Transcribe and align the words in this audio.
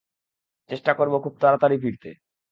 চেষ্টা 0.69 0.91
করব 0.93 1.13
খুব 1.23 1.33
তাড়াতাড়ি 1.39 1.77
ফিরতে। 1.77 2.09